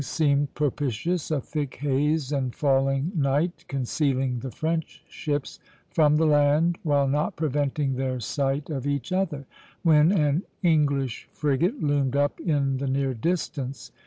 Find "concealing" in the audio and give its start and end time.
3.67-4.39